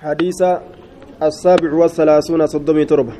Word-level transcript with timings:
حديث 0.00 0.42
السابع 1.22 1.74
والثلاثون 1.74 2.46
صدمي 2.46 2.84
تربة 2.84 3.12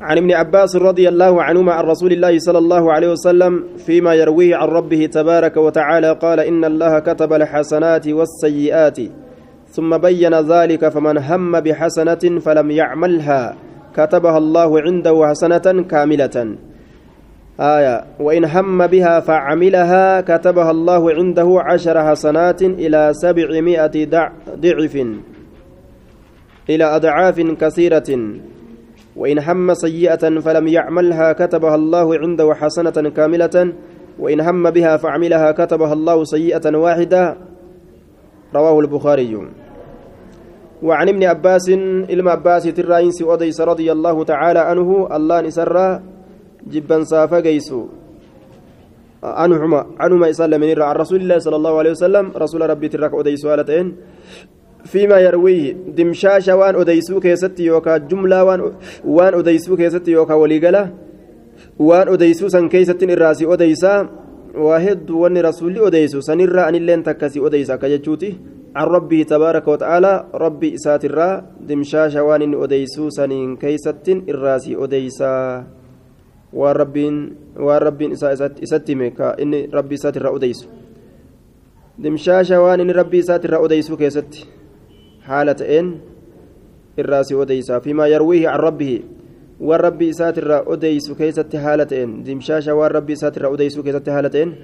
عن 0.00 0.18
ابن 0.18 0.32
عباس 0.32 0.76
رضي 0.76 1.08
الله 1.08 1.42
عنهما 1.42 1.72
عن 1.72 1.84
رسول 1.84 2.12
الله 2.12 2.38
صلى 2.38 2.58
الله 2.58 2.92
عليه 2.92 3.08
وسلم 3.12 3.64
فيما 3.86 4.14
يرويه 4.14 4.56
عن 4.56 4.68
ربه 4.68 5.06
تبارك 5.06 5.56
وتعالى 5.56 6.12
قال 6.12 6.40
إن 6.40 6.64
الله 6.64 6.98
كتب 6.98 7.32
الحسنات 7.32 8.08
والسيئات 8.08 8.98
ثم 9.68 9.96
بين 9.98 10.34
ذلك 10.34 10.88
فمن 10.88 11.18
هم 11.18 11.60
بحسنة 11.60 12.40
فلم 12.40 12.70
يعملها 12.70 13.56
كتبها 13.96 14.38
الله 14.38 14.80
عنده 14.80 15.26
حسنة 15.28 15.82
كاملة. 15.90 16.56
آية. 17.60 18.04
وإن 18.20 18.44
هم 18.44 18.86
بها 18.86 19.20
فعملها 19.20 20.20
كتبها 20.20 20.70
الله 20.70 21.12
عنده 21.12 21.48
عشر 21.60 22.10
حسنات 22.10 22.62
إلى 22.62 23.10
سبعمائة 23.14 24.06
ضعف 24.56 24.96
إلى 26.70 26.84
أضعاف 26.84 27.40
كثيرة. 27.40 28.18
وإن 29.16 29.38
هم 29.38 29.74
سيئة 29.74 30.40
فلم 30.40 30.68
يعملها 30.68 31.32
كتبها 31.32 31.74
الله 31.74 32.18
عنده 32.18 32.54
حسنة 32.54 33.10
كاملة. 33.10 33.72
وإن 34.18 34.40
هم 34.40 34.70
بها 34.70 34.96
فعملها 34.96 35.52
كتبها 35.52 35.92
الله 35.92 36.24
سيئة 36.24 36.76
واحدة. 36.76 37.36
رواه 38.54 38.80
البخاري. 38.80 39.38
وعن 40.82 41.08
ابن 41.08 41.24
عباس 41.24 41.68
إلما 42.10 42.30
عباس 42.30 42.62
تراينس 42.62 43.22
أديس 43.22 43.60
رضي 43.60 43.92
الله 43.92 44.24
تعالى 44.24 44.58
عنه 44.58 45.16
الله 45.16 45.40
نسر 45.40 46.00
سافا 47.02 47.40
قيسو 47.40 47.80
عنهما 49.22 49.86
عنهما 50.00 50.30
إسلام 50.30 50.60
من 50.60 50.82
عن 50.82 50.96
رسول 50.96 51.20
الله 51.20 51.38
صلى 51.38 51.56
الله 51.56 51.74
عليه 51.78 51.90
وسلم 51.90 52.24
رسول 52.36 52.60
ربي 52.70 52.88
تراك 52.88 53.14
أديس 53.14 53.44
والتين 53.44 53.86
فيما 54.84 55.18
يرويه 55.18 55.94
دمشاشا 55.94 56.54
وان 56.54 56.74
أديسو 56.74 57.20
كيستي 57.20 57.64
يوكا 57.64 57.96
جملة 57.96 58.44
وان 58.44 58.60
وان 59.04 59.34
أديسو 59.34 59.76
كيستي 59.76 60.10
يوكا 60.10 60.34
وليقلة. 60.34 60.90
وان 61.78 62.08
أديسو 62.08 62.48
سن 62.48 62.68
كيستين 62.68 63.10
الراسي 63.10 63.46
أديسا. 63.52 64.08
واحد 64.54 65.10
وان 65.10 65.38
رسولي 65.38 65.86
أديسو 65.86 66.20
سنرى 66.20 66.60
أن 66.68 66.74
اللين 66.74 67.02
تكسي 67.02 67.46
أديسا. 67.46 67.76
كجتشوتي 67.76 68.30
عن 68.76 68.86
ربه 68.86 69.22
تبارك 69.22 69.68
وتعالى 69.68 70.26
ربي 70.34 70.74
إسات 70.74 71.04
الرا 71.04 71.44
دمشاشا 71.60 72.20
وان 72.20 72.54
أديسو 72.62 73.10
سنين 73.10 73.56
كيستين 73.56 74.26
الراسي 74.28 74.76
أديسا. 74.84 75.32
Waan 76.52 76.76
rabbiin 76.76 78.12
isatti 78.62 78.92
hime 78.92 79.10
ka 79.10 79.34
inni 79.38 79.66
rabbii 79.72 79.94
isaati 80.00 80.18
irraa 80.18 80.32
odeysu 80.38 80.68
dimshaasha 82.02 82.60
waan 82.60 82.80
inni 82.80 82.92
rabbii 82.92 83.22
isaati 83.24 83.46
irraa 83.48 83.60
odeysuu 83.66 83.96
keessatti 83.96 84.46
haala 85.28 85.54
ta'een 85.54 85.88
irraa 86.98 87.24
si 87.24 87.34
odeysaa 87.34 87.80
fiimaa 87.80 88.06
yarwiihi 88.14 88.44
can 88.44 88.60
rabbihi 88.60 88.98
waan 89.60 89.80
rabbii 89.80 90.08
isaati 90.14 90.40
irraa 90.44 90.62
odeysu 90.76 91.14
keessatti 91.14 91.56
haala 91.64 91.86
ta'een 91.86 92.14
dimshaasha 92.26 92.74
waan 92.74 92.92
rabbii 92.98 93.16
isaati 93.20 93.40
irraa 93.40 93.52
odeysuu 93.56 93.82
keessatti 93.88 94.10
haala 94.10 94.30
ta'een 94.36 94.54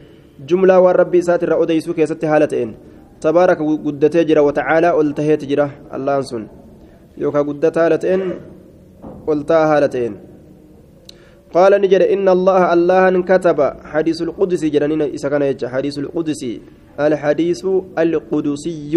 jumlaa 0.52 0.80
waan 0.84 0.96
rabbii 1.02 1.24
isaati 1.24 1.44
irraa 1.48 1.60
odeysuu 1.64 1.94
keessatti 1.98 2.26
haala 2.26 2.46
ta'een 2.54 2.76
tabaaraka 3.20 3.64
guddatee 3.86 4.24
jira 4.30 4.42
watacaalaa 4.48 4.94
ol 5.00 5.12
taheeti 5.20 5.46
jira 5.52 5.70
allaan 5.90 6.24
sun 6.30 6.48
yookaan 7.22 7.46
guddataa 7.50 7.82
haala 7.82 7.98
ta'een 8.04 8.24
ol 9.26 9.40
ta'a 9.52 9.66
haala 9.72 9.88
ta'een 9.94 10.27
قال 11.48 11.72
نجد 11.80 12.02
إن 12.14 12.28
الله 12.28 12.72
الله 12.72 13.04
كتب 13.24 13.58
حديث 13.92 14.18
القدس 14.28 14.62
جرانين 14.68 15.02
إسكان 15.16 15.42
حديث 15.74 15.96
القدس. 16.04 16.42
الحديث 17.00 17.62
القدسي. 17.98 18.94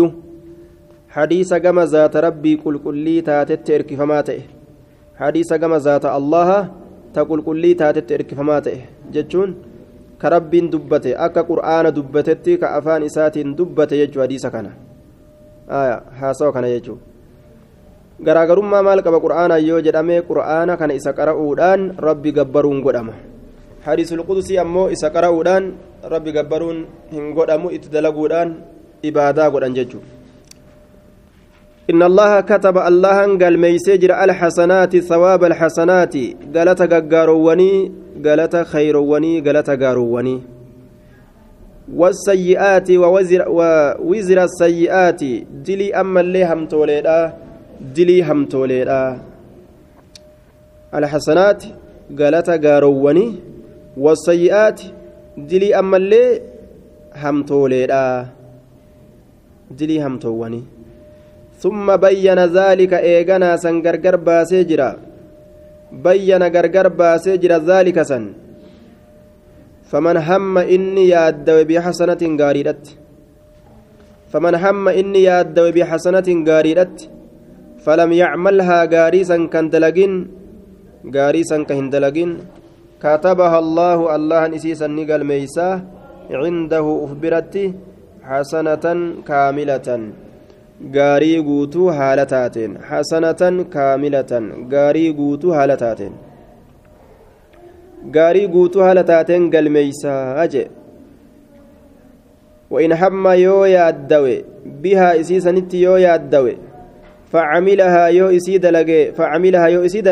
حديث 1.16 1.52
كما 1.54 1.86
ذات 1.86 2.16
ربي 2.18 2.56
كل 2.64 2.76
كلي 2.84 3.22
تاتت 3.22 3.68
إركفماته 3.72 4.40
حديث 5.16 5.50
كما 5.54 5.78
ذات 5.80 6.06
الله 6.06 6.50
تقول 7.14 7.40
كلي 7.48 7.72
تاتت 7.74 8.12
إركفماته 8.12 8.78
جتشون؟ 9.14 9.50
كرب 10.22 10.52
دبته. 10.52 11.12
أكا 11.26 11.42
قرآن 11.42 11.86
دبتتي 11.94 12.58
كأفان 12.58 13.04
إسات 13.04 13.38
دبته 13.38 13.96
يجو 13.96 14.22
حديث 14.22 14.46
كان. 14.48 14.68
آية 15.72 15.96
حاسو 16.20 16.52
كان 16.52 16.64
يجو. 16.64 16.96
Garaagarummaa 18.22 18.86
maal 18.86 19.02
qaba 19.02 19.18
qur'aana 19.18 19.58
yoo 19.58 19.82
jedhamee 19.82 20.22
qur'aana 20.30 20.78
kana 20.78 20.94
isa 20.94 21.14
qara'uudhaan 21.20 21.98
rabbi 21.98 22.32
gabbaruun 22.38 22.82
godhama 22.86 23.18
hadiisul 23.86 24.22
qudusii 24.30 24.62
ammoo 24.62 24.90
isa 24.94 25.10
qara'uudhaan 25.10 25.74
rabbi 26.14 26.32
gabbaruun 26.38 26.86
hin 27.12 27.34
godhamu 27.34 27.74
itti 27.74 27.90
dalaguudhaan 27.90 28.56
ibaadaa 29.02 29.50
godhan 29.50 29.74
jechuudha 29.74 30.22
إن 31.92 32.04
الله 32.04 32.42
كتب 32.42 32.78
الله 32.78 33.38
قال 33.42 33.60
ميسجر 33.60 34.12
الحسنات 34.24 34.98
ثواب 34.98 35.44
الحسنات 35.44 36.16
قالت 36.56 36.82
غارووني 37.14 37.92
قالت 38.26 38.56
خيروني 38.56 39.34
قالت 39.42 39.70
غارووني 39.70 40.42
والسيئات 41.96 42.92
ووزر 42.92 43.42
ووزر 43.50 44.44
السيئات 44.44 45.22
دلي 45.68 45.96
أما 45.96 46.22
اللي 46.22 46.46
dilii 47.82 48.22
hamtooleedha 48.22 49.00
alxasanaati 50.98 51.74
galata 52.20 52.58
gaaroowwanii 52.66 53.30
wasayyi'aati 54.06 54.92
dilii 55.50 55.74
ammallee 55.82 56.42
hamtooleedha 57.24 58.04
dilii 59.80 60.04
hamtoowwanii 60.06 60.64
ثم 61.64 61.88
بين 62.06 62.40
ذلك 62.60 62.94
إيغانا 62.94 63.50
سن 63.64 63.76
غرغر 63.86 64.16
باسي 64.28 64.64
جرا 64.70 64.90
بين 66.06 66.44
غرغر 66.54 66.88
باسي 66.88 67.38
جرا 67.38 67.58
ذلك 67.72 67.98
سن 68.02 68.24
فمن 69.92 70.18
هم 70.28 70.58
إني 70.58 71.04
يادو 71.14 71.58
بحسنة 71.70 72.22
غاريدت 72.42 72.86
فمن 74.32 74.56
هم 74.64 74.88
إني 74.88 75.24
يادو 75.30 75.68
بحسنة 75.76 76.30
غاريدت 76.50 76.98
فلم 77.86 78.12
يعملها 78.22 78.80
غاريسا 78.94 79.38
كان 79.54 79.70
دلقين 79.74 80.14
غاريسا 81.16 81.58
كهن 81.70 81.90
دلقين 81.94 82.32
كتبها 83.04 83.58
الله 83.64 84.00
الله 84.16 84.42
نسيسا 84.54 84.88
نقل 84.98 85.22
ميسا 85.32 85.70
عنده 86.42 86.86
أخبرت 87.06 87.56
حسنة 88.30 88.86
كاملة. 89.28 89.88
غاري 90.96 91.34
قوتو 91.48 91.90
هالتاتين 91.90 92.72
حسنة 92.90 93.42
كاملة. 93.74 94.32
غاري 94.74 95.06
قوتو 95.18 95.50
هالتاتين 95.58 96.14
غاري 98.16 98.44
قوتو 98.54 98.80
هالتاتين 98.88 99.42
قل 99.54 99.66
ميسا 99.76 100.44
أجي. 100.44 100.64
وإن 102.72 102.96
حم 102.96 103.28
يو 103.28 103.66
يادوي 103.66 104.36
بها 104.84 105.20
إسيسا 105.20 105.52
نتي 105.52 105.82
يو 105.82 105.96
يادوي 105.96 106.56
فعملها 107.32 108.04
يو 108.08 108.28
إسيد 108.38 108.66
لجي 108.66 109.12
فعملها 109.12 109.66
يو 109.68 109.86
إسيد 109.86 110.08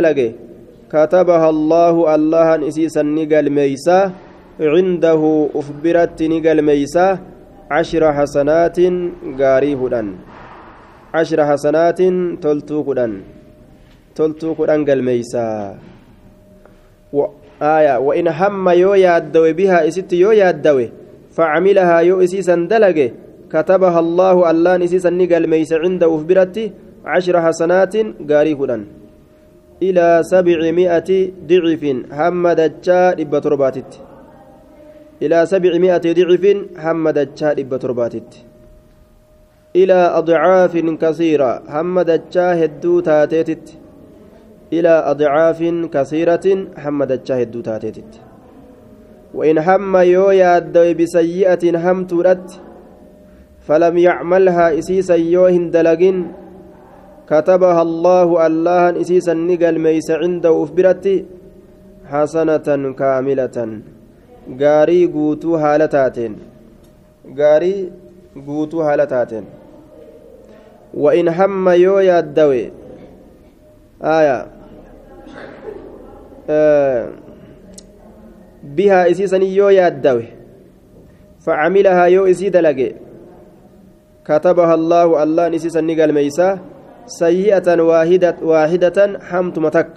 كتبها 0.94 1.50
الله 1.50 1.96
الله 2.16 2.48
إسيسا 2.68 3.02
نقل 3.18 3.46
ميسا 3.50 4.00
عنده 4.74 5.22
أخبرت 5.56 6.20
نقل 6.34 6.58
ميسا 6.70 7.08
عشر 7.72 8.04
حسنات 8.18 8.78
غاريهدان 9.40 10.08
عشر 11.14 11.40
حسنات 11.50 12.00
تلتو 12.44 12.78
قدان 12.88 13.12
تلتو 14.16 14.50
قدان 14.60 14.82
قل 14.88 15.00
ميسا. 15.10 15.46
و 17.14 17.20
آية 17.62 17.96
وإن 17.98 18.28
هم 18.28 18.70
يو 18.70 18.94
يادوي 18.94 19.54
بها 19.54 19.88
إسيت 19.88 20.14
يو 20.14 20.32
يادوي 20.32 20.88
فعملها 21.36 21.98
yoo 22.00 22.16
isiisa 22.24 22.56
dalage 22.72 23.08
كتبها 23.54 24.00
الله 24.00 24.36
Allaahn 24.52 24.74
isiisa 24.86 25.10
ni 25.10 25.44
galmeessa 25.48 25.76
عنده 25.84 26.08
uf 26.16 26.25
biratti 26.25 26.58
عشر 27.06 27.42
حسنات 27.42 27.94
gaarii 28.30 28.54
kudhan. 28.54 28.86
إلى 29.84 30.22
سبعمائة 30.24 31.10
ضعف 31.50 31.84
hamma 32.12 32.58
dachaa 32.58 33.14
dhibba 33.14 33.40
torbaatti. 33.40 33.92
إلى 35.24 35.46
سبعمائة 35.46 36.06
ضعف 36.20 36.44
hamma 36.78 37.12
dachaa 37.12 37.54
dhibba 37.54 37.78
torbaatti. 37.78 38.32
إلى 39.76 40.00
أضعاف 40.20 40.74
كثيرة 40.78 41.64
hamma 41.68 42.12
dachaa 42.12 42.64
heddu 42.64 43.00
taateetti. 43.00 43.66
إلى 44.74 44.94
أضعاف 45.12 45.60
كثيرة 45.96 46.46
hamma 46.78 47.07
dachaa 47.07 47.42
heddu 47.42 47.62
taateetti. 47.62 48.12
وإن 49.34 49.58
هم 49.58 49.98
yoo 49.98 50.32
yaadowe 50.32 50.94
بسيئة 50.94 51.64
hamtuurratti 51.84 52.62
فلم 53.68 53.98
يعملها 53.98 54.80
isiisa 54.80 55.16
yoo 55.16 55.46
hin 55.46 55.68
dalagin 55.68 56.18
كتبها 57.30 57.82
الله 57.82 58.28
Allaahn 58.48 59.02
isiisa 59.02 59.34
ni 59.34 59.76
galmeessa 59.86 60.10
عنده 60.12 60.64
uf 60.64 60.73
biratti 60.73 61.06
حسنة 62.12 62.68
كاملة. 63.00 63.58
gaarii 64.62 65.06
guutuu 65.14 65.56
haala 65.56 65.88
taateen 65.88 66.34
gaarii 67.38 67.76
guutuu 68.48 68.82
haala 68.82 69.09
taateen 69.09 69.46
وإن 70.94 71.28
هم 71.38 71.70
yoo 71.70 72.00
yaadowe 72.00 72.72
آية. 74.04 74.38
آه. 76.50 77.10
بها 78.64 79.12
إسيسا 79.12 79.38
يو 79.38 79.70
يادوي 79.70 80.26
فعملها 81.46 82.06
يو 82.06 82.26
إسي 82.26 82.50
دلقي 82.50 82.90
كتبها 84.26 84.74
الله 84.74 85.24
الله 85.24 85.46
نسيسا 85.54 85.82
نقل 85.82 86.12
ميسا. 86.14 86.60
سيئة 87.10 87.68
واحدة 87.82 88.38
واحدة 88.42 88.98
حمت 89.30 89.56
متك 89.60 89.94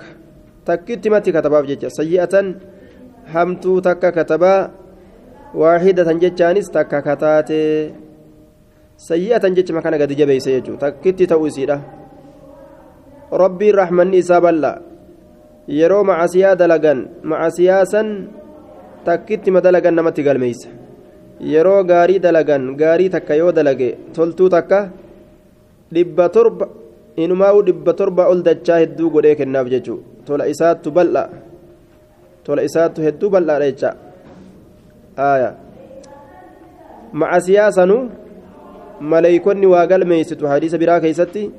تكت 0.66 1.04
متي 1.08 1.30
كتبها 1.32 1.60
بجيجة 1.60 1.88
سيئة 1.88 2.34
حمت 3.32 3.64
تك 3.84 4.04
كتبها 4.16 4.70
واحدة 5.54 6.08
جتشانس 6.22 6.66
تك 6.72 6.92
كتاتي 7.06 7.62
سيئة 8.96 9.44
جتش 9.56 9.70
مكان 9.76 9.94
قد 10.00 10.12
جبيس 10.12 10.46
يجو 10.46 10.74
تكت 10.80 11.22
توسيدة 11.22 11.76
ربي 13.32 13.68
الرحمن 13.70 14.08
إساب 14.14 14.46
الله 14.46 14.74
yeroo 15.68 16.02
macasiyaa 16.02 16.56
dalagan 16.58 17.06
macasiyaa 17.22 17.84
san 17.86 18.08
takkitti 19.06 19.54
ma 19.54 19.60
dalagan 19.62 19.94
namatti 19.94 20.22
galmeeysa 20.26 20.68
yeroo 21.52 21.84
gaarii 21.90 22.18
dalagan 22.18 22.74
gaarii 22.80 23.10
takka 23.14 23.38
yoo 23.38 23.52
dalage 23.54 23.88
toltuu 24.16 24.48
takka 24.50 24.90
dhibba 25.94 26.28
inumaa'u 27.16 27.62
dhibba 27.66 27.92
torba 27.94 28.28
ol 28.32 28.42
dachaa 28.42 28.78
hedduu 28.82 29.10
godhee 29.10 29.34
kennaaf 29.40 29.68
jechuu 29.74 29.98
tola 30.26 30.46
isaattu 30.48 30.90
bal'a. 30.90 31.28
Tola 32.44 32.62
isaattu 32.68 33.02
hedduu 33.02 33.30
bal'aadha 33.30 33.66
jecha 33.70 33.90
aaya. 35.18 35.50
Macasiyaa 37.12 37.70
sanu 37.72 37.96
maleeykonni 39.00 39.66
waa 39.66 39.86
galmeeysitu 39.86 40.46
hadiisa 40.46 40.78
biraa 40.78 41.00
keeysatti 41.04 41.50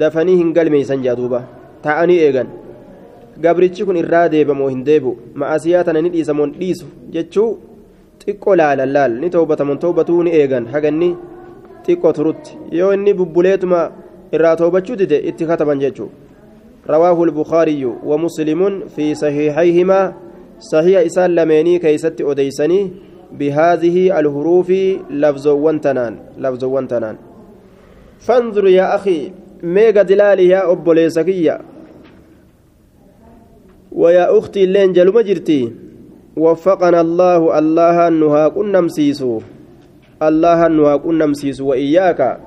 dafanii 0.00 0.36
hin 0.40 0.52
galmeeysan 0.56 1.02
jaaduuba 1.06 1.42
taa'anii 1.82 2.18
eegan. 2.26 2.48
Gabrichi 3.40 3.84
kun 3.84 3.96
irraa 4.02 4.28
deebamoo 4.28 4.68
hin 4.68 4.84
deebu 4.84 5.16
macasiyaa 5.34 5.84
tana 5.84 6.02
ni 6.02 6.10
dhiisamoon 6.14 6.52
dhiisu 6.60 6.86
jechuu 7.14 7.50
xiqqoo 8.24 8.56
laalan 8.56 8.92
laal. 8.96 9.12
Ni 9.20 9.30
toobatamon 9.30 9.78
toobatuu 9.78 10.22
ni 10.22 10.30
eegan. 10.40 10.66
Haganni 10.72 11.16
xiqqoo 11.86 12.12
turutti. 12.12 12.58
Yoo 12.78 12.92
inni 12.94 13.14
bubbuleetuma 13.14 13.80
irraa 14.32 14.56
toobachuu 14.56 14.96
dide 14.96 15.18
itti 15.18 15.46
kataban 15.46 15.80
jechuu 15.80 16.10
رواه 16.88 17.22
البخاري 17.22 17.84
ومسلم 17.84 18.88
في 18.88 19.14
صحيحيهما 19.14 20.14
صحيح 20.72 21.00
إسان 21.00 21.34
لميني 21.34 21.78
كيست 21.78 22.20
أديسني 22.20 22.90
بهذه 23.32 24.20
الحروف 24.20 24.70
لفظ 25.10 25.46
وانتنان 25.48 26.18
لفظ 26.38 26.64
وانتنان 26.64 27.16
فانظر 28.18 28.66
يا 28.66 28.94
أخي 28.94 29.32
ميغا 29.62 30.02
دلالي 30.02 30.48
يا 30.48 30.72
أبو 30.72 30.92
ليسكية 30.92 31.60
ويا 33.92 34.38
أختي 34.38 34.64
اللين 34.64 34.92
جلو 34.92 35.12
مجرتي 35.12 35.72
وفقنا 36.36 37.00
الله 37.00 37.58
الله 37.58 38.08
نها 38.08 38.48
كنا 38.48 38.80
مسيسو 38.80 39.40
الله 40.22 40.68
نها 40.68 40.96
كنا 40.96 41.26
مسيسو 41.26 41.66
وإياك 41.68 42.40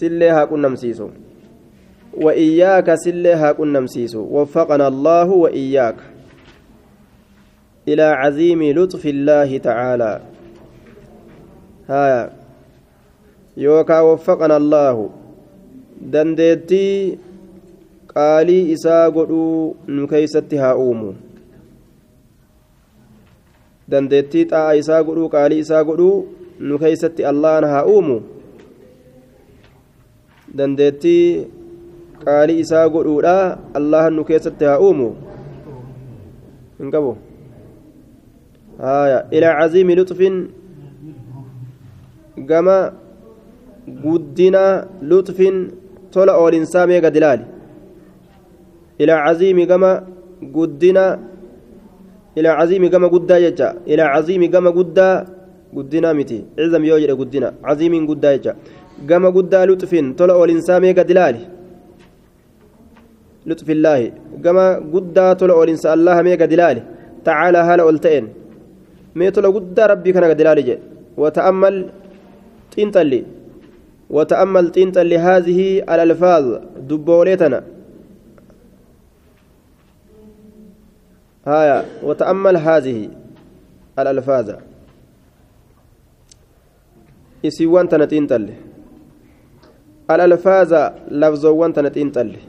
سلها 0.00 0.44
كنا 0.44 0.68
مسيسو 0.68 1.08
وإياك 2.24 2.94
سلها 2.94 3.52
كنا 3.52 3.80
مسيسو 3.80 4.22
وفقنا 4.36 4.88
الله 4.88 5.28
وإياك 5.30 5.96
إلى 7.88 8.02
عظيم 8.02 8.62
لطف 8.62 9.06
الله 9.06 9.58
تعالى 9.58 10.20
ها 11.88 12.30
يوكا 13.56 14.00
وفقنا 14.00 14.56
الله 14.56 15.10
دندتي 16.02 17.18
قالي 18.16 18.72
إسا 18.72 19.08
قدو 19.08 19.74
dandeettii 23.90 24.44
xaa'a 24.50 24.72
isaa 24.80 25.04
godhuu 25.04 25.28
qaalii 25.34 25.58
isaa 25.64 25.84
godhuu 25.90 26.16
nu 26.70 26.78
keeysatti 26.82 27.24
allahan 27.30 27.64
haa 27.72 27.84
uumu. 27.92 28.16
Dandeettii 30.56 31.46
qaalii 32.24 32.60
isaa 32.64 32.88
godhuudha 32.88 33.58
allahan 33.78 34.14
nu 34.14 34.24
keessatti 34.24 34.64
haa 34.64 34.80
uumu 34.80 35.08
hin 36.78 36.90
qabu 36.94 37.16
ilaa 39.30 39.54
caziimi 39.60 39.98
luxfin 40.00 40.36
gama 42.50 42.76
guddina 44.04 44.64
luxfin 45.12 45.56
tola 46.10 46.38
oolinsaa 46.42 46.86
mee 46.90 47.00
gad 47.00 47.16
ilaali 47.16 47.44
ilaa 48.98 49.24
caziimi 49.26 49.66
gama 49.66 49.90
guddina 50.56 51.04
إلى 52.38 52.48
عظيم 52.48 52.82
كما 52.92 53.06
قدا 53.14 53.36
يجا 53.46 53.68
إلى 53.90 54.02
عظيم 54.14 54.42
كما 54.54 54.70
قدا 54.78 55.08
قدنا 55.76 56.10
متي 56.18 56.38
عزم 56.58 56.82
يوجد 56.90 57.10
قدنا 57.20 57.48
عظيم 57.68 57.94
قدا 58.10 58.30
يجا 59.02 59.08
كما 59.08 59.28
قدا 59.36 59.66
لطف 59.66 59.92
طلع 60.18 60.44
الإنسان 60.44 60.80
ميقا 60.82 61.02
دلالي 61.02 61.42
لطف 63.46 63.70
الله 63.70 64.12
كما 64.44 64.66
قدا 64.94 65.32
طلع 65.32 65.62
الإنسان 65.62 65.92
الله 65.98 66.22
ميقا 66.22 66.44
دلالي 66.44 66.82
تعالى 67.24 67.58
هلا 67.58 67.82
قلتين 67.88 68.24
مي 69.14 69.30
طلع 69.30 69.48
قدا 69.56 69.86
ربي 69.86 70.12
كان 70.12 70.36
دلالي 70.36 70.62
جي 70.62 70.78
وتأمل 71.16 71.76
تنتلي 72.76 73.24
وتأمل 74.10 74.64
تنتلي 74.72 75.18
هذه 75.18 75.60
الألفاظ 75.92 76.44
دبوليتنا 76.88 77.60
هايا 81.46 81.78
وتأمل 82.02 82.56
هذه 82.56 83.08
الألفاظ 83.98 84.46
إسيوان 87.46 87.88
تنتين 87.88 88.26
تلي 88.26 88.54
الألفاظ 90.10 90.72
لفظوان 91.20 91.70
تنتين 91.76 92.08
تلي 92.12 92.40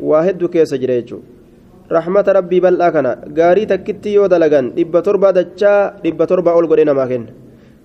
واحد 0.00 0.44
كيس 0.44 0.74
جريجو. 0.74 1.18
رحمة 1.92 2.26
ربي 2.36 2.58
بل 2.60 2.82
أكنا. 2.82 3.12
غاري 3.38 3.64
تكتي 3.70 4.10
يو 4.16 4.26
دلغان 4.26 4.74
دبا 4.76 5.00
تربا 5.00 5.30
دچا 5.36 5.72
دبا 6.04 6.24
تربا 6.24 6.50
أول 6.52 6.66
قدنا 6.70 6.92
ماكن. 6.92 7.24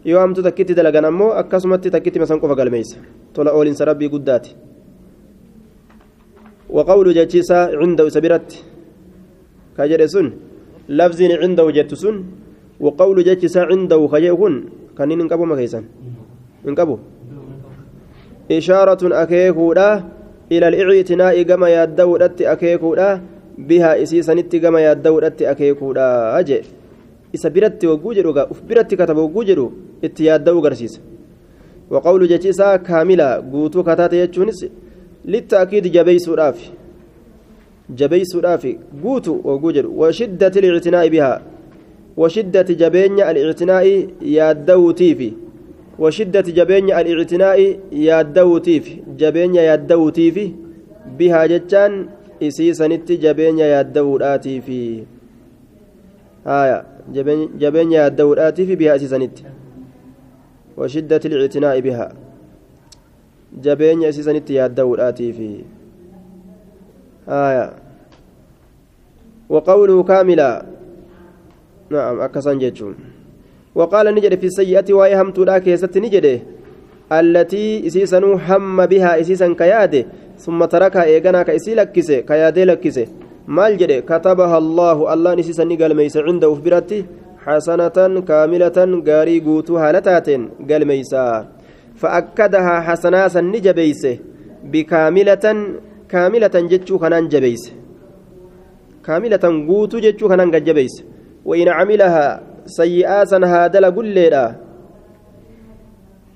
yoo 0.06 0.18
hamtu 0.18 0.42
takkitti 0.42 0.74
dalagan 0.74 1.06
ammoo 1.06 1.30
akkasumatti 1.42 1.94
takkitti 1.94 2.18
masan 2.18 2.42
qofa 2.42 2.56
galmeeysa 2.58 2.98
tola 3.34 3.54
oolinsa 3.54 3.86
rabbii 3.86 4.10
guddaati 4.10 4.56
وقول 6.72 7.14
جاتشيسا 7.14 7.76
عنده 7.76 8.10
سبيرت. 8.10 8.50
كجد 9.78 10.06
سن. 10.06 10.28
لفظ 10.90 11.20
عنده 11.22 11.66
جت 11.72 11.94
سن. 11.94 12.16
وقول 12.80 13.18
جاتشيسا 13.28 13.62
عنده 13.70 14.08
خجيكون 14.08 14.54
كان 14.98 15.10
ننقبو 15.20 15.46
مكيسا 15.46 15.84
ننقبو 16.66 16.96
ishaaratun 18.58 19.14
akeekuudha. 19.14 20.04
Ila 20.50 20.68
alicitinaa'i 20.68 21.46
gama 21.46 21.70
yaadda'uudhatti 21.70 22.48
akeekuudha. 22.54 23.20
Bihaa 23.68 23.96
isiisanitti 24.04 24.60
gama 24.60 24.82
yaadda'uudhatti 24.82 25.48
akeekuudha 25.48 26.44
jee. 26.44 26.64
Isa 27.34 27.50
biratti 27.50 27.88
wagguu 27.88 28.14
jedhu 28.14 28.34
gaa 28.34 28.48
uf 28.52 28.62
biratti 28.68 28.98
kataba 28.98 29.22
wagguu 29.22 29.44
jedhu 29.44 29.72
itti 30.02 30.26
yaadda'uu 30.26 30.62
garsiisa. 30.62 31.00
Waqawlu 31.90 32.28
jechi 32.28 32.50
isaa 32.50 32.78
kaamila 32.78 33.42
guutuu 33.42 33.84
kataate 33.84 34.18
jechuunis 34.22 34.66
littaakiid 35.26 35.92
jabeeysuudhaaf 35.94 36.60
jabeeysuudhaaf 37.96 38.66
guutu 39.04 39.42
wagguu 39.44 39.72
jedhu. 39.72 40.00
Washiddati 40.00 40.60
alictinaa'i 40.60 41.10
bihaa 41.10 41.40
washiddati 42.18 42.76
jabeenya 42.76 43.28
alictinaa'i 43.28 44.10
yaadda'uutiifi 44.22 45.34
yaadda'uutiifi 47.92 49.04
jabeenya 49.18 49.62
yaadda'uutiifi 49.62 50.46
bihaa 51.18 51.48
jechaan 51.48 52.10
isii 52.40 52.74
sanitti 52.76 53.18
jabeenya 53.18 53.66
yaadda'uudhaatiifi 53.74 54.80
haya 56.46 56.86
jabeenya 57.60 57.98
yaadda'uudhaatiifi 58.00 58.76
bihaa 58.76 58.96
isii 58.96 59.08
sanitti 59.14 59.46
washiddati 60.78 61.30
lictinaa'i 61.30 61.82
bihaa 61.82 62.12
jabeenya 63.68 64.10
isii 64.10 64.24
sanitti 64.24 64.56
yaadda'uudhaatiifi 64.62 65.52
haya 67.28 67.66
وقوله 69.52 70.04
كاملا 70.04 70.66
نعم 71.92 72.20
أكسان 72.22 72.60
جيتشون 72.60 72.96
وقال 73.76 74.16
نجد 74.16 74.34
في 74.40 74.48
السيئة 74.52 74.94
وهي 74.94 75.22
همت 75.22 75.38
لا 75.40 75.58
كيست 75.58 75.98
نجد 75.98 76.42
التي 77.12 77.88
إسيسن 77.88 78.24
هم 78.48 78.86
بها 78.86 79.20
إسيسا 79.22 79.48
كياده 79.60 80.06
ثم 80.38 80.60
تركها 80.66 81.04
إيغانا 81.04 81.44
كإسي 81.44 81.76
لكسي 81.76 82.22
كياده 82.22 82.64
لكسي 82.64 83.06
maal 83.48 83.74
jedhe 83.82 84.02
katabaha 84.10 84.56
allaahu 84.64 85.08
allaan 85.14 85.40
isiisa 85.42 85.66
ni 85.66 85.76
galmeeyse 85.82 86.20
cinda 86.28 86.50
uf 86.54 86.60
biratti 86.66 87.00
xasanatan 87.46 88.22
kaamilatan 88.30 88.92
gaarii 89.08 89.40
guutuu 89.48 89.82
haala 89.82 90.02
taateen 90.08 90.44
galmeeysa 90.70 91.24
فأكدها 92.02 92.76
حسناسا 92.82 93.42
نجبيس 93.42 94.04
بكاملة 94.64 95.46
كاملة 96.10 96.56
جتشو 96.72 96.98
خنان 96.98 97.28
جبيس 97.28 97.64
وإن 102.80 102.94
عملها 102.94 103.28
سيئاسا 103.28 103.38
هادل 103.38 103.86
قل 103.86 104.08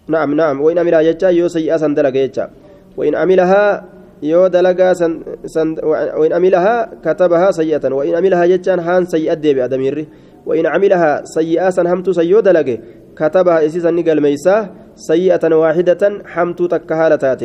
نعم 0.08 0.34
نعم. 0.34 0.62
وإن 0.62 0.78
عملها 0.78 1.02
جتشا 1.02 1.28
يو 1.28 1.48
سيئاسا 1.48 1.88
دلق 1.88 2.10
جتشا 2.10 2.50
وإن 2.98 3.16
عملها 3.16 3.86
يو 4.24 4.48
دلقا 4.48 4.94
سن 4.94 5.24
سن 5.46 5.76
وإن 5.84 6.34
عملها 6.34 6.90
كتبها 7.04 7.52
سيئة. 7.52 7.94
وإن 7.94 8.16
عملها 8.16 8.46
جتشان 8.46 8.80
هان 8.80 9.06
سيئة 9.06 9.34
ديبي 9.34 9.66
أدميري 9.66 10.08
وإن 10.46 10.66
عملها 10.66 11.24
سيئاسا 11.26 11.82
همت 11.82 12.10
سيو 12.10 12.40
دلق 12.40 12.80
كتبها 13.18 13.66
إسيسا 13.66 13.92
نقل 13.92 14.22
ميساه 14.22 14.70
سيئة 14.96 15.56
واحدة 15.56 16.04
حمت 16.26 16.62
تكهالتات 16.62 17.44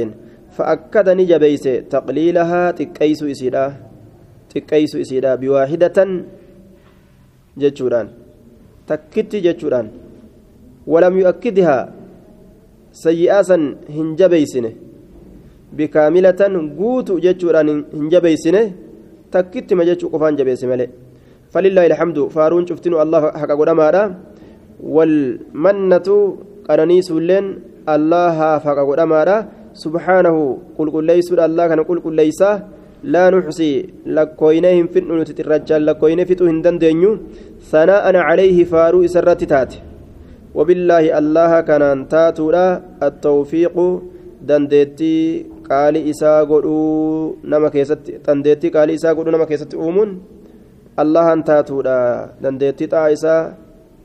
فأكد 0.51 1.09
نجبيس 1.09 1.63
تقليلها 1.91 2.71
تكيس 2.71 3.23
إسيدا 3.23 3.73
تكيس 4.55 4.97
إسيدا 4.97 5.35
بواحدة 5.35 5.99
جتشوران 7.59 8.20
تكت 8.91 9.33
جتشوران 9.47 9.87
ولم 10.93 11.15
يؤكدها 11.23 11.79
سيئاسا 13.07 13.57
هنجبيسنه 13.97 14.73
بكاملة 15.77 16.41
قوت 16.79 17.09
جتشوران 17.25 17.69
هنجبيسنه 17.99 18.63
تكت 19.33 19.69
ما 19.79 19.85
جتشو 19.89 20.07
قفان 20.13 20.35
جبيس 20.39 20.63
ملئ 20.71 20.89
فلله 21.53 21.85
الحمد 21.91 22.19
فارون 22.35 22.63
شفتنو 22.69 22.97
الله 23.05 23.23
حق 23.41 23.51
قدما 23.61 23.87
والمنة 24.95 26.09
qananiisuulleen 26.71 27.47
allaha 27.95 28.61
faqa 28.65 28.87
godhamaadha. 28.87 29.37
Subhaanahu 29.75 30.75
qulqulleeysuudha 30.79 31.47
allah 31.49 31.65
kana 31.71 31.83
qulqulleeysaa 31.91 32.55
lakkooynee 34.17 34.75
hin 34.79 34.89
fidhu 34.95 35.19
nuti 35.21 35.37
xirrachaan 35.39 35.87
lakkooynee 35.89 36.27
fixuu 36.31 36.49
hin 36.51 36.63
dandeenyu 36.67 37.13
sanaa'an 37.73 38.19
calayhi 38.29 38.67
faaruu 38.73 39.05
isa 39.11 39.23
irratti 39.23 39.47
taate 39.55 39.79
وبالله 40.59 41.05
الله 41.21 41.53
كان 41.63 42.11
تاتولا 42.11 42.67
التوفيق 43.07 43.77
دندتي 44.49 45.19
قال 45.71 45.95
إسا 46.11 46.43
قدو 46.51 46.79
نما 47.51 47.69
كيست 47.71 48.27
دندتي 48.27 48.69
قال 48.75 48.91
إسا 48.91 49.15
قدو 49.15 49.31
نما 49.31 49.47
كيست 49.47 49.71
أومون 49.79 50.11
الله 51.03 51.27
أن 51.33 51.41
تاتولا 51.47 51.99
دندتي 52.43 52.87
تا 52.91 53.07
إسا 53.15 53.37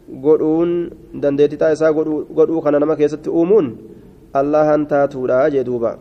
godhuun 0.05 0.71
dandeettii 1.21 1.57
taa 1.57 1.71
isaa 1.73 1.93
godhuu 1.93 2.61
kana 2.61 2.79
nama 2.79 2.95
keessatti 2.95 3.29
uumuun 3.29 3.67
allahan 4.39 4.85
taatuudha 4.91 5.49
jee 5.53 5.63
duuba 5.69 5.97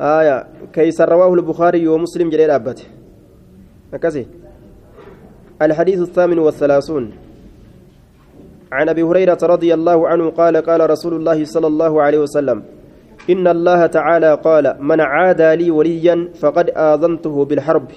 آية 0.00 0.46
كيس 0.72 1.00
رواه 1.00 1.34
البخاري 1.34 1.88
ومسلم 1.88 2.30
جرير 2.30 2.54
أبته 2.54 2.84
أكسي 3.94 4.26
الحديث 5.62 6.00
الثامن 6.00 6.38
والثلاثون. 6.38 7.12
عن 8.72 8.88
أبي 8.88 9.02
هريرة 9.02 9.38
رضي 9.42 9.74
الله 9.74 10.08
عنه 10.08 10.30
قال 10.30 10.56
قال 10.56 10.90
رسول 10.90 11.14
الله 11.14 11.44
صلى 11.44 11.66
الله 11.66 12.02
عليه 12.02 12.18
وسلم 12.18 12.62
إن 13.30 13.46
الله 13.46 13.86
تعالى 13.86 14.34
قال 14.34 14.76
من 14.80 15.00
عادى 15.00 15.56
لي 15.56 15.70
وليا 15.70 16.28
فقد 16.34 16.70
آذنته 16.76 17.44
بالحرب 17.44 17.88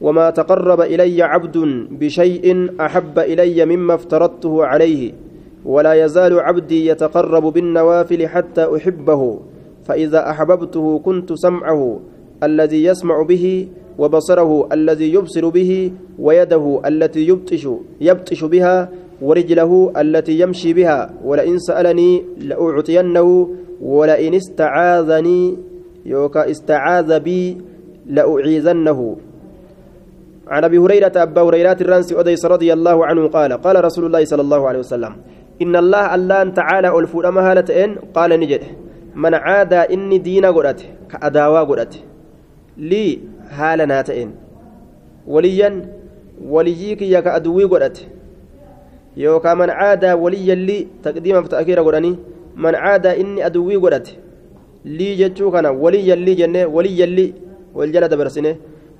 وما 0.00 0.30
تقرب 0.30 0.80
إلي 0.80 1.22
عبد 1.22 1.58
بشيء 1.90 2.70
أحب 2.80 3.18
إلي 3.18 3.64
مما 3.64 3.94
افترضته 3.94 4.64
عليه 4.66 5.12
ولا 5.64 5.94
يزال 5.94 6.40
عبدي 6.40 6.86
يتقرب 6.86 7.42
بالنوافل 7.42 8.28
حتى 8.28 8.76
أحبه 8.76 9.40
فإذا 9.90 10.30
أحببته 10.30 10.98
كنت 10.98 11.32
سمعه 11.32 12.00
الذي 12.42 12.84
يسمع 12.84 13.22
به 13.22 13.68
وبصره 13.98 14.68
الذي 14.72 15.14
يبصر 15.14 15.48
به 15.48 15.92
ويده 16.18 16.80
التي 16.86 17.28
يبطش 17.28 17.68
يبطش 18.00 18.44
بها 18.44 18.88
ورجله 19.22 19.92
التي 19.96 20.40
يمشي 20.40 20.72
بها 20.72 21.10
ولئن 21.24 21.58
سألني 21.58 22.24
لأعطينه 22.38 23.48
ولئن 23.82 24.34
استعاذني 24.34 25.56
يوكا 26.06 26.50
استعاذ 26.50 27.20
بي 27.20 27.58
لأعيذنه. 28.06 29.16
عن 30.48 30.64
أبي 30.64 30.78
هريرة 30.78 31.12
أبا 31.16 31.42
هريرة 31.42 31.76
الرانسي 31.80 32.14
أوديس 32.16 32.46
رضي 32.46 32.72
الله 32.72 33.06
عنه 33.06 33.26
قال 33.28 33.52
قال 33.52 33.84
رسول 33.84 34.04
الله 34.06 34.24
صلى 34.24 34.42
الله 34.42 34.68
عليه 34.68 34.78
وسلم 34.78 35.12
إن 35.62 35.76
الله 35.76 36.14
الله 36.14 36.44
تعالى 36.44 36.98
الفود 36.98 37.26
مهالتين 37.26 37.96
قال 38.14 38.30
نجد 39.16 39.16
من 39.16 39.34
عاد 39.34 39.72
اني 39.72 40.18
دين 40.18 40.46
قدت 40.46 40.80
كاداوا 41.10 41.60
قدت 41.60 41.94
لي 42.78 43.18
حالنا 43.50 44.02
تئن 44.02 44.30
وليا 45.26 45.70
وليك 46.44 47.02
يا 47.02 47.20
كادوي 47.20 47.64
قدت 47.64 48.08
يوكا 49.16 49.54
من 49.54 49.70
عاد 49.70 50.04
وليا 50.04 50.54
لي 50.54 50.86
تقديما 51.02 51.42
فتاخير 51.42 51.80
قدني 51.82 52.16
من 52.56 52.74
عاد 52.74 53.06
اني 53.06 53.46
ادوي 53.46 53.76
قدت 53.76 54.16
لي 54.84 55.14
جتشو 55.14 55.50
كان 55.50 55.66
وليا 55.66 56.14
لي 56.14 56.34
جنة 56.34 56.66
وليا 56.66 57.06
لي 57.06 57.34
والجلد 57.74 58.14
برسنه 58.14 58.56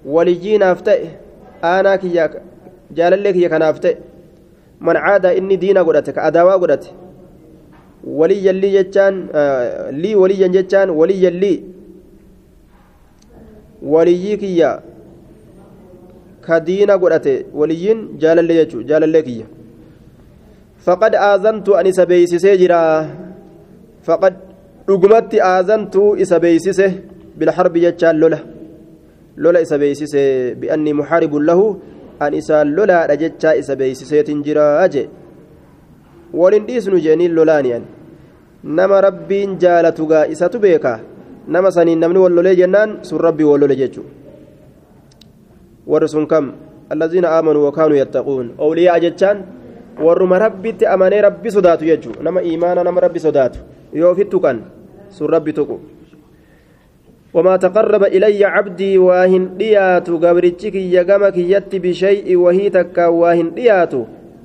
وليجينا 0.06 0.74
فتئ 0.74 1.04
aanaa 1.62 1.98
kiyya 1.98 2.30
jaalallee 2.96 3.32
kiyya 3.32 3.48
kanaaf 3.52 3.80
ta'e 3.80 3.96
man 4.80 4.96
caadaa 4.96 5.32
inni 5.32 5.56
diina 5.56 5.84
godhate 5.84 6.12
ka 6.12 6.22
adaawaa 6.22 6.58
godhate. 6.58 6.88
Waliyyan 8.04 8.56
lii 8.56 8.72
jechaan 8.72 9.28
lii 9.92 10.14
waliyyan 10.14 10.52
jechaan 10.52 10.90
waliyyan 10.90 11.34
lii 11.34 11.64
waliyyii 13.82 14.36
kiyya 14.36 14.82
ka 16.40 16.60
diina 16.60 16.98
godhate 16.98 17.46
waliyyiin 17.54 18.18
jaalallee 18.18 18.56
jechuu 18.64 18.82
jaalallee 18.82 19.22
kiyya 19.22 19.46
faqad 20.84 21.14
aazantu 21.14 21.76
an 21.76 21.86
isa 21.86 22.06
beeysisee 22.06 22.56
jira 22.58 22.80
faqad 24.02 24.34
dhugumatti 24.88 25.40
aazantu 25.40 26.16
isa 26.16 26.40
beeysise 26.40 26.86
bilharbi 27.38 27.80
jechaan 27.80 28.16
lola 28.18 28.38
lola 29.36 29.60
isa 29.60 29.78
beeysise 29.78 30.54
bi'anni 30.60 30.92
muxaaribun 31.00 31.44
lahu 31.44 31.76
an 32.20 32.34
isaan 32.34 32.72
lolaadha 32.76 33.16
jechaa 33.16 33.54
walin 36.34 36.66
dhiisnu 36.66 36.98
jeeniin 37.00 37.34
lolaaniyan 37.34 37.84
nama 38.62 39.00
rabbiin 39.00 39.58
jaalatugaa 39.58 40.24
isatu 40.34 40.58
beeka 40.58 41.00
nama 41.46 41.70
saniin 41.70 41.98
namni 42.00 42.18
wal 42.18 42.34
lolee 42.38 42.56
jennaan 42.56 42.98
sun 43.02 43.20
rabbii 43.20 43.46
wal 43.50 43.60
lole 43.60 43.76
jechu 43.76 44.04
warri 45.86 46.08
sun 46.08 46.26
kam 46.26 46.52
الذين 46.90 47.22
آمنوا 47.24 47.68
وكانوا 47.70 47.96
يتقون 48.02 48.58
أولياء 48.58 48.98
جتان 48.98 49.36
warruma 50.00 50.38
rabbitti 50.38 50.86
amanee 50.86 51.20
rabbi 51.20 51.50
sodaatu 51.50 51.84
jechuu 51.84 52.22
nama 52.22 52.42
imaana 52.42 52.84
nama 52.84 53.00
rabbi 53.00 53.20
sodaatu 53.20 53.58
yoo 53.92 54.10
ofittu 54.10 54.40
kan 54.40 54.64
sun 55.10 55.28
rabbi 55.30 55.52
tuqu 55.52 55.78
وما 57.34 57.56
تقرب 57.56 58.04
إلي 58.04 58.44
عبدي 58.44 58.98
واهن 58.98 59.54
دياتو 59.56 60.18
قبرتك 60.18 60.74
يقمك 60.74 61.36
يت 61.38 61.70
بشيء 61.76 62.26
وهي 62.36 62.70
تكا 62.74 63.06
واهن 63.06 63.54
دياتو 63.54 64.02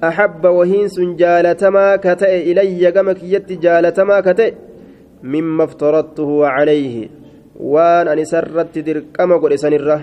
أحب 0.08 0.46
وهين 0.46 0.88
سن 0.88 1.16
جالتما 1.16 1.96
كتئ 1.96 2.52
إلي 2.52 2.88
قمك 2.90 3.24
يت 3.24 3.52
جالتما 3.52 4.20
كتئ 4.20 4.54
مما 5.24 5.64
افترضته 5.64 6.48
عليه. 6.48 7.10
وان 7.60 8.08
أن 8.08 8.26
سرت 8.26 8.78
دركما 8.78 9.36
قل 9.38 9.60
سنره 9.60 10.02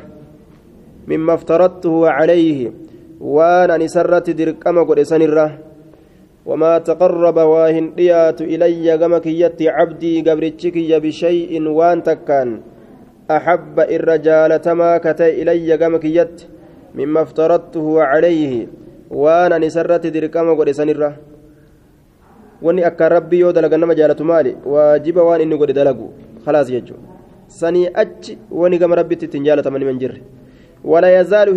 مما 1.08 1.34
افترضته 1.34 2.10
عليه. 2.10 2.72
وان 3.20 3.70
أن 3.70 3.88
سرت 3.88 4.30
دركما 4.30 4.82
قل 4.82 5.06
سنره 5.06 5.58
وما 6.46 6.78
تقرب 6.78 7.36
واهن 7.36 7.94
ديات 7.94 8.40
إلي 8.40 8.92
قمك 8.92 9.26
يت 9.26 9.62
عبدي 9.62 10.20
قبرتك 10.20 10.76
بشيء 11.02 11.68
وان 11.68 12.02
تكان. 12.02 12.60
أحب 13.30 13.80
الرجال 13.80 14.60
تما 14.60 14.98
كتي 14.98 15.42
إلي 15.42 15.72
قمك 15.74 16.04
يت 16.04 16.42
مما 16.94 17.22
افترضته 17.22 18.02
عليه. 18.02 18.66
وأنا 19.12 19.58
نسرت 19.58 20.06
دركما 20.06 20.52
قد 20.58 20.70
سنرة 20.70 21.12
wanni 22.62 22.84
akka 22.86 23.08
rabbii 23.10 23.40
yoo 23.42 23.52
dalagan 23.52 23.80
nama 23.82 23.94
jaalatu 23.98 24.24
maali 24.24 24.54
waajiba 24.72 25.22
waan 25.26 25.42
inni 25.42 25.56
godhe 25.58 25.74
dalagu 25.74 26.14
khalaas 26.44 26.70
jechuun 26.70 27.02
sanii 27.50 27.90
achi 28.02 28.38
wani 28.60 28.78
gama 28.78 28.94
rabbitti 28.94 29.26
ittiin 29.26 29.42
jaalataman 29.48 29.82
himan 29.82 29.98
jirre 29.98 30.22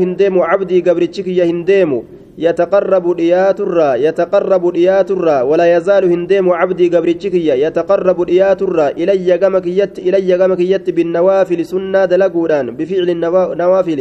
hin 0.02 0.16
deemu 0.18 0.42
cabdii 0.42 0.82
gabrichi 0.82 1.22
kiyya 1.28 1.46
hin 1.46 1.62
deemu 1.70 2.00
يتقرب 2.38 3.16
دياترا 3.16 3.96
يتقرب 3.96 4.74
دياترا 4.74 5.42
ولا 5.42 5.66
يزال 5.76 6.04
هندم 6.14 6.50
عبدي 6.50 6.88
قبرتشكيا 6.94 7.56
يتقرب 7.56 8.26
دياترا 8.26 8.88
إلي 8.90 9.32
قمك 9.42 9.68
يت 9.68 9.96
إلي 10.00 10.34
قمك 10.42 10.60
يت 10.60 10.88
بالنوافل 10.90 11.60
سنة 11.66 12.06
دلقودان 12.12 12.66
بفعل 12.78 13.10
النوافل 13.16 14.00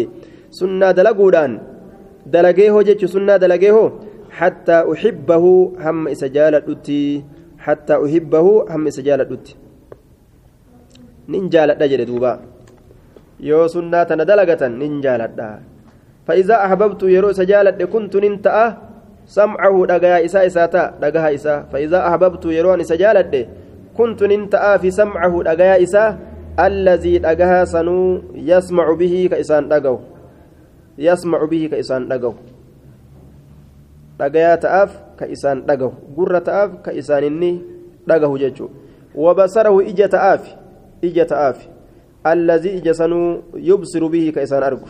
سنة 0.58 0.90
دلقودان 0.98 1.50
دلقيه 2.26 2.82
جتش 2.82 3.04
سنة 3.04 3.36
دلقيه 3.36 3.92
حتى 4.30 4.76
أحبه 4.92 5.44
هم 5.84 6.08
إسجالة 6.08 6.68
حتى 7.58 7.94
أحبه 8.04 8.46
هم 8.70 8.90
سجالة 8.90 9.24
دوت 9.24 9.46
ننجالة 11.28 11.74
دجر 11.80 12.00
دوبا 12.04 12.32
يو 13.40 13.66
سنة 13.74 14.10
ندلقة 14.20 14.62
ننجالة 14.68 15.48
فإذا 16.26 16.56
أحببت 16.64 17.02
يرو 17.02 17.32
سجالة 17.32 17.84
كنت 17.84 18.16
ننتأ 18.16 18.56
سمعه 19.26 19.86
دغا 19.86 20.24
إسا 20.24 20.46
إساتا 20.46 20.94
دغا 21.02 21.34
إسا 21.34 21.54
فإذا 21.72 21.98
أحببت 22.08 22.44
يرو 22.44 22.82
سجالة 22.82 23.32
كنت 23.96 24.20
ننتأ 24.22 24.76
في 24.76 24.90
سمعه 24.90 25.42
دغا 25.42 25.82
إسا 25.82 26.04
الذي 26.66 27.18
دغا 27.18 27.64
سنو 27.64 27.98
يسمع 28.34 28.86
به 28.92 29.14
كإسان 29.30 29.68
دغو 30.98 31.04
يسمع 31.06 31.44
به 31.44 31.68
كإسان 31.72 32.08
دغو 32.08 32.34
dhagayaa 34.18 34.58
ta'aaf 34.62 34.90
ka 35.18 35.26
isaan 35.26 35.66
dhagahu 35.66 36.14
gurra 36.14 36.40
ta'aaf 36.40 36.82
ka 36.86 36.94
isaan 36.94 37.24
inni 37.26 37.66
dhagahu 38.06 38.38
jechuudha 38.38 38.74
wabasarahu 39.14 39.82
ija 39.90 40.06
ta'aaf 40.08 40.42
ija 41.02 41.26
ta'aaf 41.26 41.58
allazii 42.22 42.78
ija 42.78 42.94
sanuu 42.94 43.42
yubsiru 43.58 44.08
bihi 44.08 44.30
ka 44.32 44.42
isaan 44.46 44.62
argu 44.62 44.86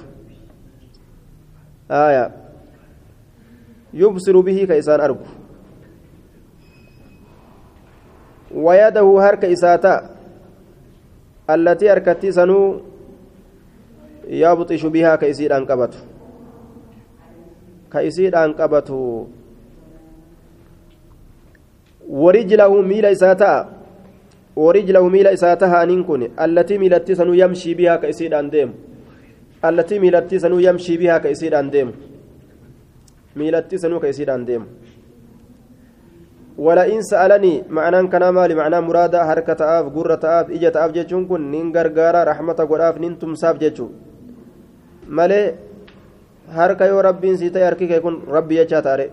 aya 1.88 2.32
yubsiru 3.92 4.42
bihi 4.44 4.66
ka 4.68 4.76
isaan 4.76 5.00
argu 5.00 5.24
wayadahu 8.52 9.16
harka 9.18 9.48
isaa 9.48 9.78
ta'a 9.78 10.04
allatii 11.48 11.88
harkattii 11.88 12.32
sanuu 12.32 12.93
warijlahu 22.08 22.82
miila 22.82 23.10
isaa 23.10 23.34
ta'a 23.34 23.66
warijlahu 24.56 25.10
miila 25.10 25.32
isaa 25.32 25.56
taha 25.56 25.80
aniin 25.80 26.04
kun 26.04 26.28
allatii 26.36 26.78
miilatti 26.78 27.16
sanuu 27.16 27.34
yamshii 27.34 27.74
bihaa 27.74 27.98
ka 27.98 28.08
isiidhaan 28.08 28.50
deemu 28.50 28.74
allatii 29.62 29.98
miilatti 29.98 30.40
sanuu 30.40 30.60
yamshii 30.60 30.98
bihaa 30.98 31.20
ka 31.20 31.28
isiidhaan 31.28 31.70
deemu 31.72 31.92
miilatti 33.36 33.78
sanuu 33.78 34.00
ka 34.00 34.08
isiidhaan 34.08 34.46
deemu 34.46 34.66
ولئن 36.58 37.02
سألني 37.02 37.66
معنى 37.66 38.06
كان 38.06 38.28
مالي 38.28 38.54
معنى 38.54 38.80
مرادة 38.80 39.26
حركة 39.26 39.60
آف 39.78 39.86
قرة 39.96 40.22
آف 40.22 40.46
إجة 40.54 40.74
آف 40.84 40.90
جتشون 40.94 41.26
كن 41.26 41.50
نين 41.50 41.74
غرغارا 41.76 42.24
رحمة 42.30 42.58
قراف 42.70 42.94
نين 43.02 43.18
تمساف 43.18 43.58
جتشو 43.58 43.86
مالي 45.08 45.54
harka 46.52 46.86
yoo 46.86 47.02
rabbiin 47.02 47.36
sii 47.40 47.50
ta'e 47.50 47.64
harki 47.64 47.88
kee 47.88 48.00
kun 48.00 48.20
rabbi 48.36 48.56
jechaa 48.60 48.82
taare 48.82 49.06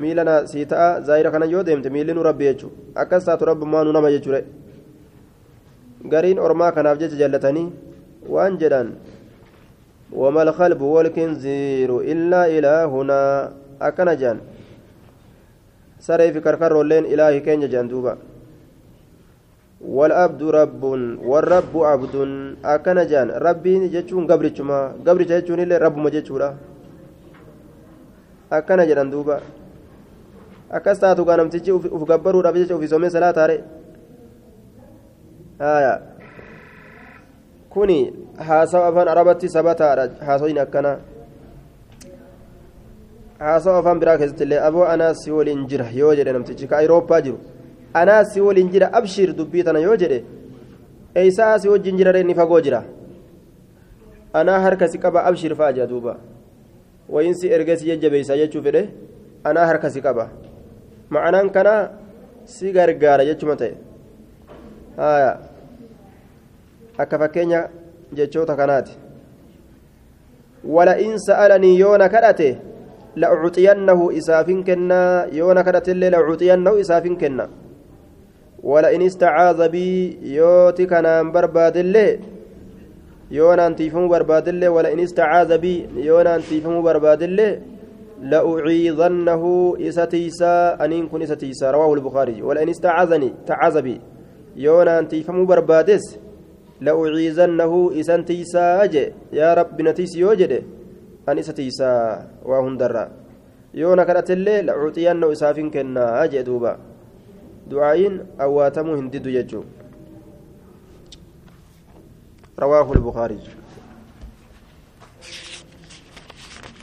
miilana 0.00 0.46
sii 0.46 0.64
ta'a 0.66 1.00
zaayira 1.08 1.30
kana 1.30 1.46
yoo 1.46 1.62
deemte 1.62 1.90
miilli 1.92 2.14
nu 2.14 2.22
rabbi 2.24 2.44
jechuudha 2.48 3.00
akkas 3.02 3.24
taatu 3.28 3.44
rabbummaa 3.50 3.84
nu 3.84 3.92
nama 3.92 4.10
jechuudha 4.14 4.40
gariin 6.12 6.38
ormaa 6.46 6.72
kanaaf 6.72 6.98
jecha 7.02 7.16
jallatanii 7.22 7.68
waan 8.28 8.58
jedhan 8.58 8.96
وما 10.12 10.42
الخلب 10.42 10.80
والكنزير 10.82 11.90
إلا 12.00 12.40
إلهنا 12.58 13.20
أكن 13.82 14.08
جان 14.16 14.38
سري 16.00 16.32
في 16.32 16.40
كركر 16.40 16.82
لين 16.82 17.04
إلهي 17.04 17.40
كين 17.46 17.62
جان 17.70 17.86
والعبد 19.80 20.42
رب 20.42 20.82
والرب 21.30 21.72
عبد 21.90 22.14
أكن 22.64 22.98
جان 23.06 23.28
ربي 23.30 23.88
جتشون 23.88 24.26
قبرتشما 24.30 24.78
قبرتش 25.06 25.32
جتشون 25.32 25.60
إلا 25.60 25.76
رب 25.84 25.96
ما 25.96 26.10
جتشورا 26.10 26.48
أكن 28.52 28.80
جان 28.88 29.10
دوبا 29.10 29.40
namtichi 30.70 31.72
uf 31.72 32.04
gabbaruudhaaf 32.06 32.54
jecha 32.54 32.76
ufii 32.76 32.88
soomee 32.88 33.10
salaa 33.10 33.32
taare 33.32 33.56
haya 35.58 36.00
kuni 37.70 38.12
haasawa 38.38 38.86
afaan 38.86 39.08
arabatti 39.08 39.48
sabataadha 39.48 40.24
haasawiin 40.26 40.58
akkana 40.58 40.92
haasawa 43.38 43.78
afaan 43.78 43.98
biraa 43.98 44.18
keessatti 44.18 44.44
illee 44.46 44.60
aboo 44.68 44.84
anaa 44.84 45.14
si 45.14 45.30
waliin 45.30 45.66
jira 45.66 45.86
yoo 46.00 46.14
jedhe 46.14 46.32
namtichi 46.32 46.66
ka 46.70 46.78
ayirooppaa 46.78 47.20
jiru 47.20 47.38
anaa 47.94 48.24
si 48.24 48.40
waliin 48.40 48.70
jira 48.70 48.92
abshir 48.92 49.34
dubbii 49.34 49.64
tana 49.64 49.78
yoo 49.78 49.96
jedhe 49.96 50.24
eeysaa 51.14 51.58
si 51.58 51.68
wajjin 51.68 51.96
jira 51.96 52.12
reenni 52.12 52.34
fagoo 52.34 52.60
jira 52.60 52.84
anaa 54.32 54.60
harka 54.60 54.88
si 54.88 54.98
qaba 54.98 55.24
abshir 55.24 55.54
fa'a 55.54 55.72
jea 55.72 55.86
duuba 55.86 56.16
wayinsi 57.08 57.48
ergee 57.48 57.76
si 57.76 57.86
jajjabeeysa 57.90 58.36
jechuu 58.36 58.62
fedhe 58.62 58.82
anaa 59.44 59.66
harka 59.66 59.90
si 59.90 60.00
qaba 60.00 60.30
ma'anaan 61.10 61.50
kana 61.50 61.74
si 62.44 62.72
gargaara 62.72 63.24
jechuma 63.24 63.56
ta'e 63.56 63.74
akka 66.98 67.18
fakkeenya 67.18 67.68
jechoota 68.12 68.56
kanaati 68.56 69.10
ولئن 70.64 71.18
سألني 71.18 71.78
يونا 71.78 72.06
كرته 72.06 72.56
لأعطينه 73.16 74.00
إسافين 74.18 74.60
كنا 74.64 75.32
يونا 75.32 75.62
كرته 75.62 75.92
لأعطينه 75.92 76.80
إسافين 76.80 77.16
كنا 77.16 77.48
ولئن 78.62 79.02
استعاذ 79.02 79.68
بي 79.68 80.18
يوتي 80.22 80.86
كان 80.86 81.32
برباد 81.32 81.76
اللي 81.76 82.20
يونا 83.30 83.66
انتيفم 83.66 84.08
برباد 84.08 84.48
اللي 84.48 84.68
ولئن 84.68 85.00
استعاذ 85.00 85.58
بي 85.58 85.88
يونا 85.96 86.36
انتيفم 86.36 86.82
برباد 86.82 87.22
اللي 87.22 87.60
لأعيذنه 88.22 89.74
إستيسا 89.80 90.84
أنين 90.84 91.08
كن 91.08 91.22
إستيسا 91.22 91.70
رواه 91.70 91.94
البخاري. 91.94 92.42
ولئن 92.42 92.68
استعاذني 92.68 93.32
تعاذ 93.46 93.82
بي 93.82 94.00
يونا 94.56 94.98
انتيفم 94.98 95.46
بربادس 95.46 96.18
لأعيذنه 96.80 97.90
إسنتيسا 98.00 98.84
أجي 98.84 99.12
يا 99.32 99.54
رب 99.54 99.82
نتيس 99.82 100.16
يوجد 100.16 100.62
أن 101.28 101.38
إستيسا 101.38 101.92
وهندرا 102.44 103.08
يونا 103.74 104.04
كانت 104.04 104.30
اللي 104.30 104.62
لأعطينه 104.62 105.32
إسافين 105.32 105.70
كنا 105.70 106.24
أجي 106.24 106.42
دوبا. 106.42 106.89
دعاين 107.70 108.26
أواتمو 108.40 108.94
هندد 108.94 109.26
يجو. 109.26 109.62
رواه 112.58 112.92
البخاري. 112.92 113.40